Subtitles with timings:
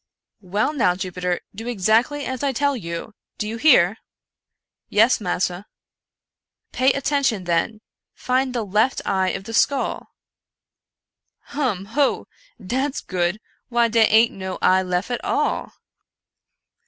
[0.55, 3.97] "Well now, Jupiter, do exactly as I tell you— do you hear?""
[4.89, 5.67] Yes, massa.""
[6.71, 7.81] Pay attention, then—
[8.25, 10.15] find the left eye of the skull.""
[11.53, 11.85] Hum!
[11.93, 12.25] hoo!
[12.59, 13.39] dat's good!
[13.69, 15.71] why dey ain't no eye lef at all."